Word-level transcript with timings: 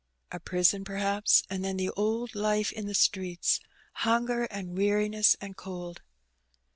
A 0.31 0.39
prison, 0.39 0.83
perhaps, 0.83 1.43
and 1.47 1.63
then 1.63 1.77
the 1.77 1.91
old 1.91 2.33
life 2.33 2.71
in 2.71 2.87
the 2.87 2.95
streets— 2.95 3.59
^hunger 4.01 4.47
and 4.49 4.75
weariness 4.75 5.35
and 5.39 5.55
cold. 5.55 6.01